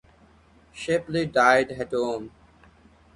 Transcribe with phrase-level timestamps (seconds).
[0.73, 2.31] Shipley died at home.